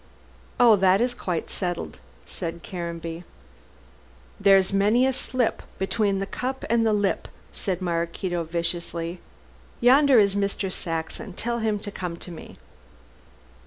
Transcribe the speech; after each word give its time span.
"Oh, 0.59 0.75
that 0.77 0.99
is 0.99 1.13
quite 1.13 1.51
settled," 1.51 1.99
said 2.25 2.63
Caranby. 2.63 3.23
"There's 4.39 4.73
many 4.73 5.05
a 5.05 5.13
slip 5.13 5.61
between 5.77 6.17
the 6.17 6.25
cup 6.25 6.65
and 6.71 6.83
the 6.83 6.91
lip," 6.91 7.27
said 7.53 7.83
Maraquito 7.83 8.43
viciously. 8.43 9.19
"Yonder 9.79 10.17
is 10.17 10.33
Mr. 10.33 10.71
Saxon. 10.73 11.33
Tell 11.33 11.59
him 11.59 11.77
to 11.81 11.91
come 11.91 12.17
to 12.17 12.31
me." 12.31 12.57